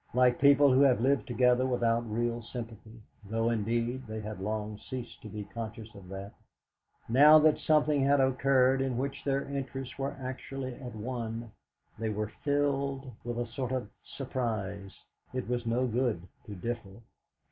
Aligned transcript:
Like 0.15 0.41
people 0.41 0.73
who 0.73 0.81
have 0.81 0.99
lived 0.99 1.27
together 1.27 1.67
without 1.67 2.09
real 2.11 2.41
sympathy 2.41 3.03
though, 3.23 3.51
indeed, 3.51 4.07
they 4.07 4.19
had 4.19 4.39
long 4.41 4.79
ceased 4.79 5.21
to 5.21 5.29
be 5.29 5.43
conscious 5.43 5.93
of 5.93 6.09
that 6.09 6.33
now 7.07 7.37
that 7.37 7.59
something 7.59 8.03
had 8.03 8.19
occurred 8.19 8.81
in 8.81 8.97
which 8.97 9.23
their 9.23 9.43
interests 9.45 9.99
were 9.99 10.17
actually 10.19 10.73
at 10.73 10.95
one, 10.95 11.51
they 11.99 12.09
were 12.09 12.33
filled 12.43 13.11
with 13.23 13.37
a 13.37 13.45
sort 13.51 13.71
of 13.71 13.91
surprise. 14.17 14.97
It 15.35 15.47
was 15.47 15.67
no 15.67 15.85
good 15.85 16.23
to 16.47 16.55
differ. 16.55 17.03